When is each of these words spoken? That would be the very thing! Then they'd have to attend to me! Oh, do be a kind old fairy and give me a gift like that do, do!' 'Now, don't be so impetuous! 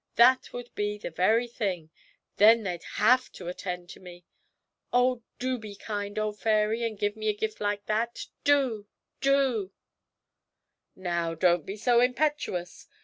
That 0.15 0.51
would 0.51 0.73
be 0.73 0.97
the 0.97 1.11
very 1.11 1.47
thing! 1.47 1.91
Then 2.37 2.63
they'd 2.63 2.81
have 2.95 3.31
to 3.33 3.47
attend 3.47 3.89
to 3.89 3.99
me! 3.99 4.25
Oh, 4.91 5.21
do 5.37 5.59
be 5.59 5.73
a 5.73 5.85
kind 5.85 6.17
old 6.17 6.39
fairy 6.39 6.83
and 6.83 6.97
give 6.97 7.15
me 7.15 7.29
a 7.29 7.35
gift 7.37 7.61
like 7.61 7.85
that 7.85 8.25
do, 8.43 8.87
do!' 9.19 9.73
'Now, 10.95 11.35
don't 11.35 11.67
be 11.67 11.77
so 11.77 11.99
impetuous! 12.01 12.87